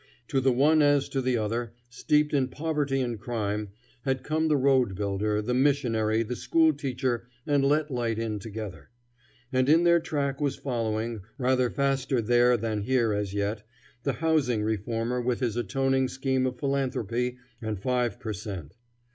To 0.29 0.41
the 0.41 0.51
one 0.51 0.81
as 0.81 1.07
to 1.09 1.21
the 1.21 1.37
other, 1.37 1.73
steeped 1.87 2.33
in 2.33 2.47
poverty 2.47 3.01
and 3.01 3.19
crime, 3.19 3.69
had 4.01 4.23
come 4.23 4.47
the 4.47 4.57
road 4.57 4.95
builder, 4.95 5.43
the 5.43 5.53
missionary, 5.53 6.23
the 6.23 6.35
school 6.35 6.73
teacher, 6.73 7.27
and 7.45 7.63
let 7.63 7.91
light 7.91 8.17
in 8.17 8.39
together. 8.39 8.89
And 9.53 9.69
in 9.69 9.83
their 9.83 9.99
track 9.99 10.41
was 10.41 10.55
following, 10.55 11.21
rather 11.37 11.69
faster 11.69 12.19
there 12.19 12.57
than 12.57 12.81
here 12.81 13.13
as 13.13 13.35
yet, 13.35 13.61
the 14.01 14.13
housing 14.13 14.63
reformer 14.63 15.21
with 15.21 15.39
his 15.39 15.55
atoning 15.55 16.07
scheme 16.07 16.47
of 16.47 16.57
philanthropy 16.57 17.37
and 17.61 17.79
five 17.79 18.19
per 18.19 18.33
cent. 18.33 18.77